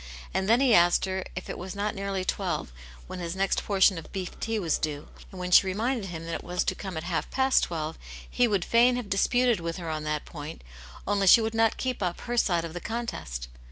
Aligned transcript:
And 0.33 0.49
then 0.49 0.61
he 0.61 0.73
asked 0.73 1.05
her 1.05 1.23
if 1.35 1.47
it 1.47 1.59
was 1.59 1.75
not 1.75 1.93
nearly 1.93 2.25
twelve, 2.25 2.73
when 3.05 3.19
his 3.19 3.35
next 3.35 3.63
portion 3.63 3.99
of 3.99 4.11
beef 4.11 4.39
tea 4.39 4.57
was 4.57 4.79
due; 4.79 5.09
and 5.29 5.39
when 5.39 5.51
she 5.51 5.67
reminded 5.67 6.07
him 6.09 6.25
that 6.25 6.33
it 6.33 6.43
was 6.43 6.63
to 6.63 6.73
come 6.73 6.97
at 6.97 7.03
half 7.03 7.29
past 7.29 7.65
twelve, 7.65 7.99
he 8.27 8.47
would 8.47 8.65
fain 8.65 8.95
have 8.95 9.11
disputed 9.11 9.59
with 9.59 9.77
her 9.77 9.91
on 9.91 10.03
that 10.05 10.25
point, 10.25 10.63
only 11.05 11.27
she 11.27 11.39
would 11.39 11.53
not 11.53 11.77
keep 11.77 12.01
up 12.01 12.21
her 12.21 12.35
side 12.35 12.65
of 12.65 12.73
the 12.73 12.81
contest. 12.81 13.47